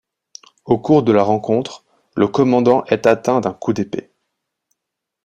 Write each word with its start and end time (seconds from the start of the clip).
Au 0.65 0.79
cours 0.79 1.03
de 1.03 1.11
la 1.11 1.21
rencontre, 1.21 1.85
le 2.15 2.27
commandant 2.27 2.83
est 2.85 3.05
atteint 3.05 3.39
d'un 3.39 3.53
coup 3.53 3.71
d'épée. 3.71 4.09